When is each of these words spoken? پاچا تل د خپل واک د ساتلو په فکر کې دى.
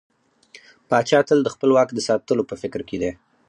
پاچا 0.89 1.19
تل 1.27 1.39
د 1.43 1.47
خپل 1.53 1.69
واک 1.73 1.89
د 1.93 1.99
ساتلو 2.07 2.43
په 2.49 2.55
فکر 2.61 2.81
کې 2.89 2.97
دى. 3.01 3.11